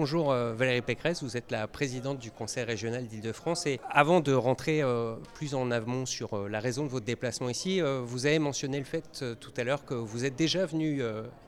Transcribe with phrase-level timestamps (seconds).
[0.00, 4.32] bonjour euh, Valérie Pécresse, vous êtes la présidente du Conseil régional d'Île-de-France et avant de
[4.32, 8.38] rentrer euh, plus en amont sur euh, la raison de votre déplacement ici, vous avez
[8.38, 11.02] mentionné le fait tout à l'heure que vous êtes déjà venu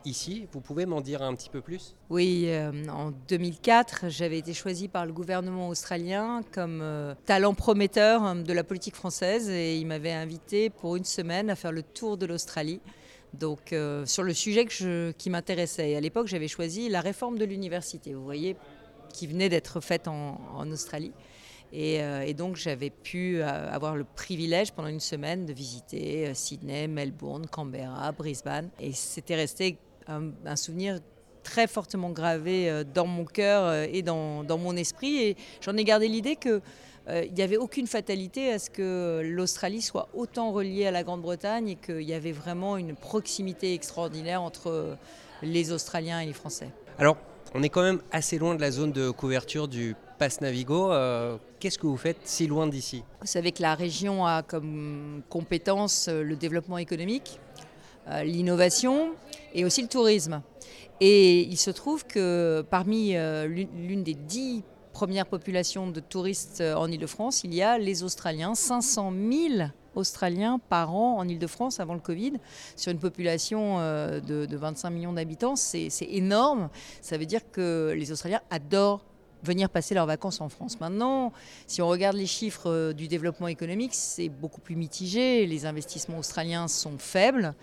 [0.04, 0.48] ici.
[0.52, 1.94] Vous pouvez m'en dire un petit peu plus?
[2.10, 2.50] Oui,
[2.90, 6.84] en 2004, j'avais été choisie par le gouvernement australien comme
[7.24, 11.72] talent prometteur de la politique française et il m'avait invité pour une semaine à faire
[11.72, 12.80] le tour de l'Australie
[13.34, 15.96] donc euh, sur le sujet qui m'intéressait.
[15.96, 18.56] à l'époque, j'avais choisi la réforme de l'université, vous voyez,
[19.12, 21.12] qui venait d'être faite en, Australie.
[21.74, 26.86] Euh, et, donc j'avais pu euh, avoir le privilège pendant une semaine de visiter Sydney,
[26.86, 28.68] Melbourne, Canberra, Brisbane.
[28.78, 30.98] Et c'était resté un, souvenir
[31.42, 35.16] très fortement gravé dans mon cœur et dans, mon esprit.
[35.22, 36.60] Et j'en ai gardé l'idée que
[37.08, 41.68] il n'y avait aucune fatalité à ce que l'Australie soit autant reliée à la Grande-Bretagne
[41.70, 44.96] et qu'il y avait vraiment une proximité extraordinaire entre
[45.42, 46.70] les Australiens et les Français.
[46.98, 47.16] Alors,
[47.54, 50.92] on est quand même assez loin de la zone de couverture du Pass Navigo.
[50.92, 53.02] Euh, qu'est-ce que vous faites si loin d'ici?
[53.20, 57.40] Vous savez que la région a comme compétence euh, le développement économique,
[58.24, 59.14] l'innovation
[59.54, 60.42] et aussi le tourisme.
[61.00, 66.90] Et il se trouve que parmi l'une des dix première population de touristes euh, en
[66.90, 72.00] Ile-de-France, il y a les Australiens, 500 000 Australiens par an en Ile-de-France avant le
[72.00, 72.34] Covid,
[72.76, 75.56] sur une population euh, de, 25 millions d'habitants.
[75.56, 76.68] C'est énorme.
[77.00, 79.04] Ça veut dire que les Australiens adorent
[79.42, 80.80] venir passer leurs vacances en France.
[80.80, 81.32] Maintenant,
[81.66, 85.46] si on regarde les chiffres euh, du développement économique, c'est beaucoup plus mitigé.
[85.46, 87.54] Les investissements australiens sont faibles.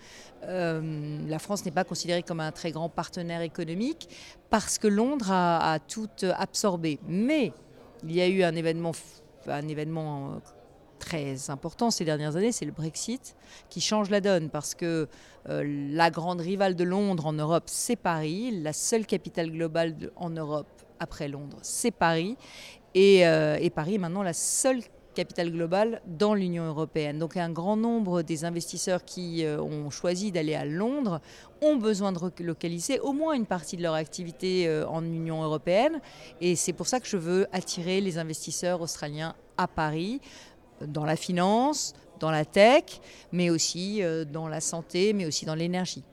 [0.44, 4.08] Euh, la France n'est pas considérée comme un très grand partenaire économique
[4.50, 6.98] parce que Londres a, tout absorbé.
[7.06, 7.52] Mais
[8.04, 8.92] il y a eu un événement,
[9.48, 10.38] euh,
[10.98, 13.34] très important ces dernières années, c'est le Brexit,
[13.70, 15.08] qui change la donne parce que
[15.46, 20.68] la grande rivale de Londres en Europe, c'est Paris, la seule capitale globale en Europe
[21.00, 22.36] après Londres, c'est Paris.
[22.96, 24.80] Euh, et, Paris est maintenant la seule
[25.14, 27.18] capitale globale dans l'Union européenne.
[27.18, 31.20] Donc un grand nombre des investisseurs qui euh, ont choisi d'aller à Londres
[31.62, 36.00] ont besoin de relocaliser au moins une partie de leur activité euh, en Union européenne.
[36.40, 40.20] Et c'est pour ça que je veux attirer les investisseurs australiens à Paris,
[40.80, 43.00] dans la finance, dans la tech,
[43.32, 44.00] mais aussi
[44.32, 46.04] dans la santé, mais aussi dans l'énergie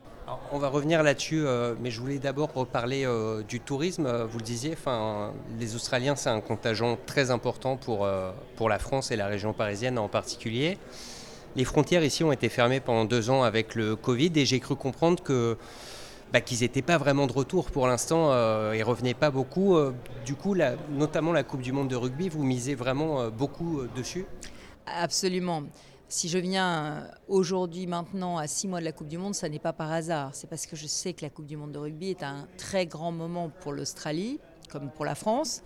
[0.52, 4.06] on va revenir là-dessus, euh, mais je voulais d'abord reparler euh, du tourisme.
[4.06, 4.76] Euh, vous le disiez,
[5.58, 10.08] les Australiens, c'est un contingent très important pour, la France et la région parisienne en
[10.08, 10.78] particulier.
[11.56, 14.76] Les frontières ici ont été fermées pendant deux ans avec le Covid et j'ai cru
[14.76, 15.56] comprendre que
[16.32, 18.32] bah, qu'ils n'étaient pas vraiment de retour pour l'instant
[18.72, 19.76] et revenaient pas beaucoup.
[20.26, 20.54] du coup,
[20.90, 24.26] notamment la Coupe du Monde de rugby, vous misez vraiment beaucoup dessus?
[24.86, 25.64] Absolument.
[26.10, 29.58] Si je viens aujourd'hui, maintenant, à six mois de la Coupe du Monde, ça n'est
[29.58, 30.34] pas par hasard.
[30.34, 32.86] C'est parce que je sais que la Coupe du Monde de rugby est un très
[32.86, 35.62] grand moment pour l'Australie, comme pour la France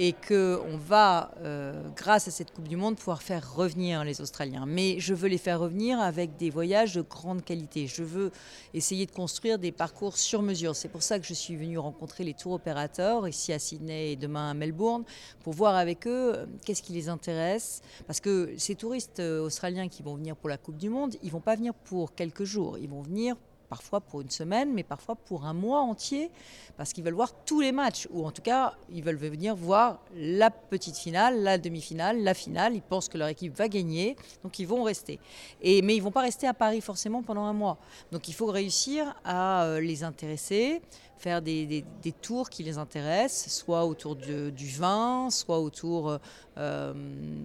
[0.00, 4.64] et qu'on va, euh, grâce à cette Coupe du Monde, pouvoir faire revenir les Australiens.
[4.64, 7.88] Mais je veux les faire revenir avec des voyages de grande qualité.
[7.88, 8.30] Je veux
[8.74, 10.76] essayer de construire des parcours sur mesure.
[10.76, 14.16] C'est pour ça que je suis venue rencontrer les tours opérateurs ici à Sydney et
[14.16, 15.02] demain à Melbourne
[15.42, 17.82] pour voir avec eux euh, qu'est-ce qui les intéresse.
[18.06, 21.32] Parce que ces touristes euh, australiens qui vont venir pour la Coupe du Monde, ils
[21.32, 22.78] vont pas venir pour quelques jours.
[22.78, 23.34] Ils vont venir
[23.68, 26.30] parfois pour une semaine, mais parfois pour un mois entier,
[26.76, 30.00] parce qu'ils veulent voir tous les matchs, ou en tout cas, ils veulent venir voir
[30.14, 32.74] la petite finale, la demi-finale, la finale.
[32.74, 35.18] Ils pensent que leur équipe va gagner, donc ils vont rester.
[35.60, 37.78] Et, mais ils ne vont pas rester à Paris forcément pendant un mois.
[38.12, 40.80] Donc il faut réussir à euh, les intéresser,
[41.18, 41.84] faire des,
[42.22, 46.18] tours qui les intéressent, soit autour du vin, soit autour euh,
[46.58, 46.92] euh,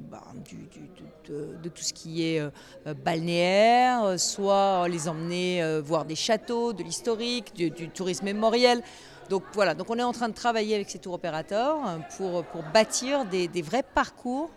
[0.09, 0.23] bah,
[1.27, 7.53] de, tout ce qui est euh, balnéaire, soit les emmener voir des châteaux, de l'historique,
[7.55, 8.81] du, tourisme mémoriel.
[9.29, 11.77] Donc voilà, donc on est en train de travailler avec ces tours opérateurs
[12.17, 14.49] pour, pour bâtir des, vrais parcours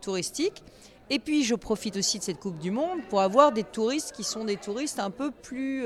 [0.00, 0.62] touristiques.
[1.10, 4.24] Et puis je profite aussi de cette Coupe du Monde pour avoir des touristes qui
[4.24, 5.84] sont des touristes un peu plus,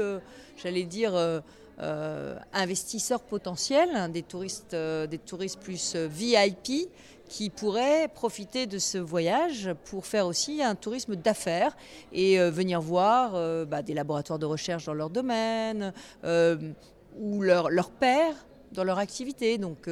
[0.57, 1.43] j'allais dire,
[1.81, 6.91] euh, investisseurs potentiels, hein, des, touristes, euh, des touristes plus euh, VIP
[7.29, 11.77] qui pourraient profiter de ce voyage pour faire aussi un tourisme d'affaires
[12.11, 13.33] et venir voir
[13.67, 15.93] bah, des laboratoires de recherche dans leur domaine
[16.25, 19.59] ou leurs leur pairs dans leur activité.
[19.59, 19.89] Donc,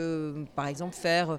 [0.54, 1.38] par exemple, faire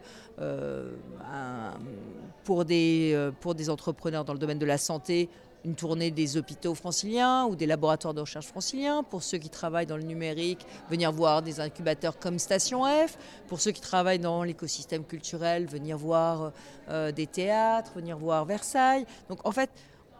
[2.44, 5.30] pour, des, pour des entrepreneurs dans le domaine de la santé
[5.68, 9.04] une tournée des hôpitaux franciliens ou des laboratoires de recherche franciliens.
[9.04, 13.18] Pour ceux qui travaillent dans le numérique, venir voir des incubateurs comme Station F.
[13.48, 16.54] Pour ceux qui travaillent dans l'écosystème culturel, venir voir
[16.90, 19.06] euh, des théâtres, venir voir Versailles.
[19.30, 19.69] Donc en fait,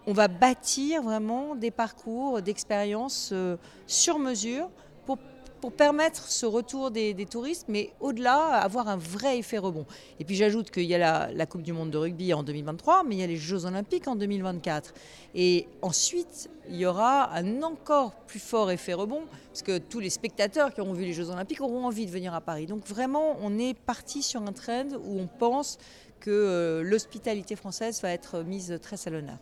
[0.06, 4.70] on va bâtir vraiment des parcours d'expériences euh, sur mesure
[5.06, 5.18] pour
[5.62, 9.86] pour permettre ce retour des, touristes, mais au-delà, avoir un vrai effet rebond.
[10.20, 13.16] Et puis j'ajoute qu'il y a la, Coupe du Monde de rugby en 2023, mais
[13.16, 14.94] il y a les Jeux Olympiques en 2024.
[15.36, 20.10] Et ensuite, il y aura un encore plus fort effet rebond, parce que tous les
[20.10, 22.66] spectateurs qui auront vu les Jeux Olympiques auront envie de venir à Paris.
[22.66, 25.78] Donc vraiment, on est parti sur un trend où on pense
[26.20, 29.38] que euh, l'hospitalité française va être mise très à l'honneur.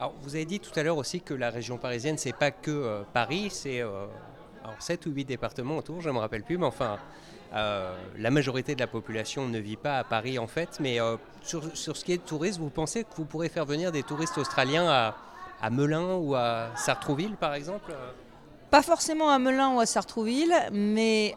[0.00, 2.70] Alors, vous avez dit tout à l'heure aussi que la région parisienne, c'est pas que
[2.70, 4.06] euh, Paris, c'est euh,
[4.78, 6.98] 7 ou 8 départements autour, je ne me rappelle plus, mais enfin,
[7.52, 10.78] euh, la majorité de la population ne vit pas à Paris en fait.
[10.80, 13.90] Mais euh, sur, ce qui est de tourisme, vous pensez que vous pourrez faire venir
[13.90, 15.16] des touristes australiens à,
[15.60, 17.92] à Melun ou à Sartrouville par exemple?
[18.70, 21.34] Pas forcément à Melun ou à Sartrouville, mais,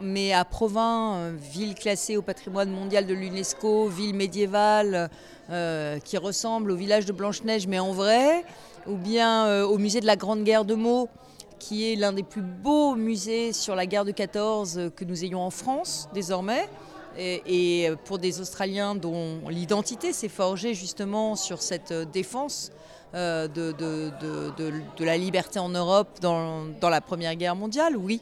[0.00, 5.10] mais à Provins, euh, ville classée au patrimoine mondial de l'UNESCO, ville médiévale
[6.04, 8.44] qui ressemble au village de Blanche-Neige mais en vrai,
[8.88, 11.08] ou bien au musée de la Grande Guerre de Meaux,
[11.58, 15.40] qui est l'un des plus beaux musées sur la guerre de 14 que nous ayons
[15.40, 16.68] en France désormais.
[17.18, 22.72] Et, pour des Australiens dont l'identité s'est forgée justement sur cette défense
[23.14, 28.20] euh, de, de, la liberté en Europe dans, la Première Guerre mondiale, oui.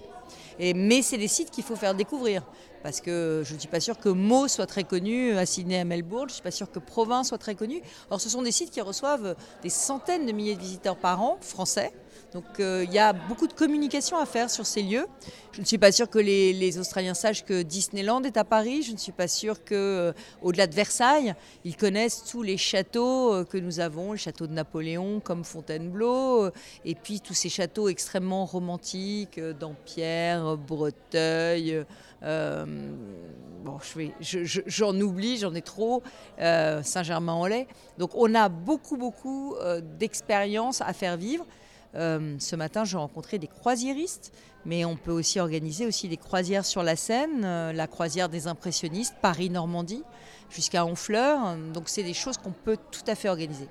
[0.61, 2.43] Mais c'est des sites qu'il faut faire découvrir.
[2.85, 5.85] Parce que je ne suis pas sûre que Meaux soit très connu à Sydney, à
[5.85, 7.81] Melbourne, je ne suis pas sûre que Provins soit très connu.
[8.11, 11.39] Or, ce sont des sites qui reçoivent des centaines de milliers de visiteurs par an,
[11.41, 11.93] français,
[12.35, 15.07] donc euh, il y a beaucoup de communication à faire sur ces lieux.
[15.53, 18.83] Je ne suis pas sûre que les, Australiens sachent que Disneyland est à Paris.
[18.83, 20.13] Je ne suis pas sûre que,
[20.45, 21.35] euh, de Versailles,
[21.65, 26.51] ils connaissent tous les châteaux euh, que nous avons, le château de Napoléon comme Fontainebleau,
[26.85, 31.85] et puis tous ces châteaux extrêmement romantiques, Dampierre, Breteuil.
[32.21, 33.79] bon,
[34.67, 36.03] j'en oublie, j'en ai trop.
[36.39, 37.69] Saint-Germain-en-Laye.
[37.99, 39.55] Donc on a beaucoup, beaucoup
[40.01, 41.47] d'expériences à faire vivre.
[41.97, 44.33] Euh, ce matin, j'ai rencontré des croisiéristes,
[44.65, 48.47] mais on peut aussi organiser aussi des croisières sur la Seine, euh, la croisière des
[48.47, 50.03] impressionnistes, Paris-Normandie,
[50.51, 51.57] jusqu'à Honfleur.
[51.73, 53.69] Donc c'est des choses qu'on peut tout à fait organiser.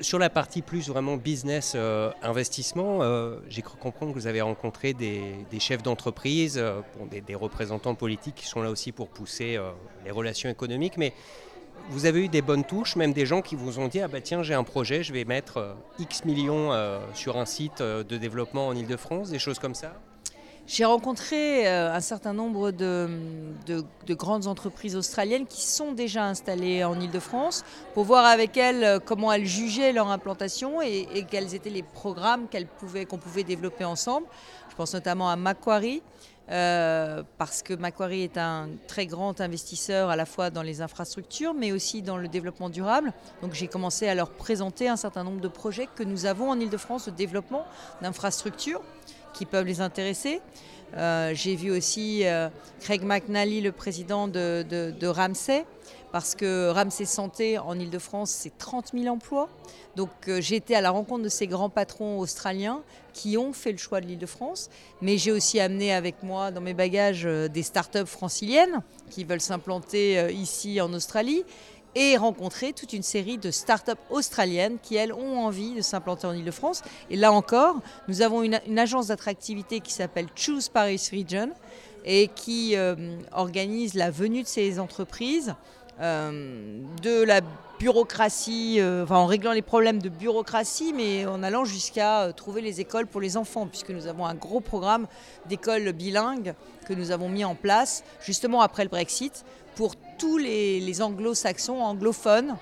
[0.00, 3.00] Sur la partie plus vraiment business euh, investissement,
[3.48, 6.60] j'ai cru comprendre que vous avez rencontré des, chefs d'entreprise,
[7.10, 9.60] des, des, représentants politiques qui sont là aussi pour pousser
[10.04, 10.96] les relations économiques.
[10.96, 11.12] Mais
[11.90, 14.20] vous avez eu des bonnes touches, même des gens qui vous ont dit ah bah
[14.20, 18.04] tiens j'ai un projet, je vais mettre euh, X millions euh, sur un site euh,
[18.04, 19.92] de développement en Ile-de-France, des choses comme ça?
[20.64, 23.08] J'ai rencontré un certain nombre de,
[24.10, 27.64] grandes entreprises australiennes qui sont déjà installées en Ile-de-France
[27.94, 33.04] pour voir avec elles comment elles jugeaient leur implantation et, quels étaient les programmes qu'on
[33.06, 34.28] qu'on pouvait développer ensemble.
[34.70, 36.00] Je pense notamment à Macquarie,
[36.50, 41.54] euh, parce que Macquarie est un très grand investisseur à la fois dans les infrastructures,
[41.54, 43.12] mais aussi dans le développement durable.
[43.42, 46.58] Donc j'ai commencé à leur présenter un certain nombre de projets que nous avons en
[46.58, 47.64] Ile-de-France de développement
[48.00, 48.82] d'infrastructures
[49.32, 50.40] qui peuvent les intéresser.
[50.94, 52.48] Euh, j'ai vu aussi euh,
[52.80, 55.64] Craig McNally, le président de, de Ramsay,
[56.12, 59.48] parce que Ramsay Santé en Ile-de-France, c'est 30 000 emplois.
[59.96, 62.82] Donc euh, j'ai été à la rencontre de ces grands patrons australiens
[63.14, 64.68] qui ont fait le choix de l'Île-de-France,
[65.00, 69.40] mais j'ai aussi amené avec moi dans mes bagages euh, des start-up franciliennes qui veulent
[69.40, 71.44] s'implanter euh, ici en Australie
[71.94, 76.34] et rencontrer toute une série de start-up australiennes qui, elles, ont envie de s'implanter en
[76.34, 76.82] Ile-de-France.
[77.10, 81.50] Et là encore, nous avons une, agence d'attractivité qui s'appelle Choose Paris Region
[82.06, 82.74] et qui
[83.30, 85.54] organise la venue de ces entreprises
[86.02, 87.40] de la
[87.82, 92.60] bureaucratie, euh, enfin en réglant les problèmes de bureaucratie, mais en allant jusqu'à euh, trouver
[92.60, 95.08] les écoles pour les enfants, puisque nous avons un gros programme
[95.46, 96.54] d'écoles bilingues
[96.86, 99.44] que nous avons mis en place justement après le Brexit
[99.74, 102.56] pour tous les, anglo-saxons, anglophones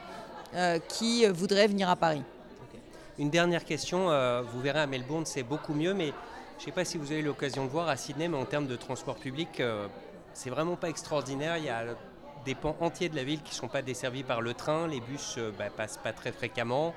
[0.55, 2.23] euh, qui voudraient venir à Paris.
[3.19, 4.07] Une dernière question,
[4.51, 6.15] vous verrez à Melbourne c'est beaucoup mieux, mais
[6.57, 8.67] je ne sais pas si vous avez l'occasion de voir à Sydney, mais en termes
[8.67, 9.63] de transport public,
[10.33, 11.59] c'est vraiment pas extraordinaire.
[11.59, 11.85] Il y a
[12.45, 14.87] des pans entiers de la ville qui ne sont pas desservis par le train.
[14.87, 16.95] Les bus ne euh, bah, passent pas très fréquemment.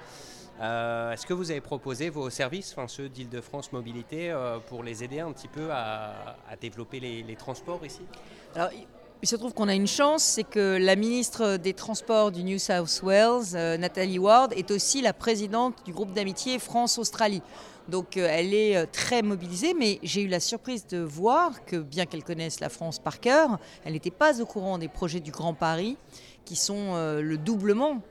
[0.61, 5.19] Euh, est-ce que vous avez proposé vos services, ceux d'Île-de-France Mobilité, euh, pour les aider
[5.19, 8.03] un petit peu à, développer les, transports ici?
[9.23, 12.59] Il se trouve qu'on a une chance, c'est que la ministre des Transports du New
[12.59, 17.41] South Wales, Nathalie Ward, est aussi la présidente du groupe d'amitié France-Australie.
[17.87, 21.77] Donc euh, elle est euh, très mobilisée, mais j'ai eu la surprise de voir que
[21.77, 25.31] bien qu'elle connaisse la France par cœur, elle n'était pas au courant des projets du
[25.31, 25.95] Grand Paris,
[26.43, 28.01] qui sont euh, le doublement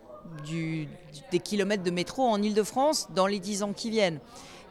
[0.47, 4.21] des kilomètres de métro en Ile-de-France dans les dix ans qui viennent.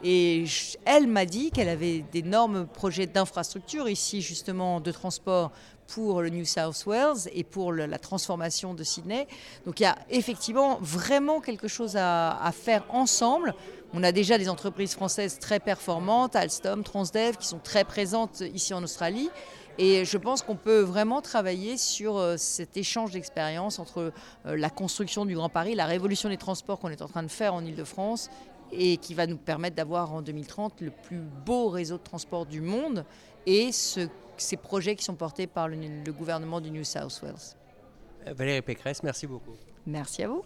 [0.03, 0.45] Et
[0.85, 5.51] elle m'a dit qu'elle avait d'énormes projets d'infrastructure ici, justement, de transport
[5.93, 9.27] pour le New South Wales et pour la transformation de Sydney.
[9.65, 13.53] Donc il y a effectivement vraiment quelque chose à faire ensemble
[13.93, 18.73] On a déjà des entreprises françaises très performantes, Alstom, Transdev, qui sont très présentes ici
[18.73, 19.29] en Australie.
[19.77, 24.13] Et je pense qu'on peut vraiment travailler sur euh, cet échange d'expériences entre
[24.45, 27.29] euh, la construction du Grand Paris, la révolution des transports qu'on est en train de
[27.29, 28.29] faire en Ile-de-France
[28.71, 32.61] et qui va nous permettre d'avoir en 2030 le plus beau réseau de transport du
[32.61, 33.05] monde
[33.45, 38.35] et ce, ces projets qui sont portés par le, le gouvernement du New South Wales.
[38.35, 39.55] Valérie Pécresse, merci beaucoup.
[39.85, 40.43] Merci à vous.